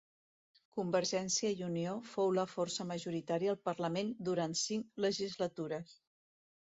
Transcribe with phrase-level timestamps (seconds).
[0.75, 5.93] Convergència i Unió fou la força majoritària al Parlament durant cinc legislatures.